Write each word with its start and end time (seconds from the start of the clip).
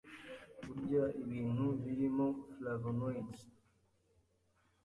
kurya 0.67 1.03
ibintu 1.23 1.65
birimo 1.83 2.27
flavonoïdes 2.53 3.41